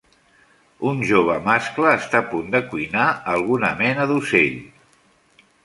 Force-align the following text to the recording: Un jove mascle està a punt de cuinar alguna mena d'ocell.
Un 0.91 1.03
jove 1.09 1.35
mascle 1.49 1.91
està 1.99 2.23
a 2.25 2.27
punt 2.33 2.49
de 2.57 2.63
cuinar 2.73 3.05
alguna 3.37 3.73
mena 3.85 4.11
d'ocell. 4.15 4.59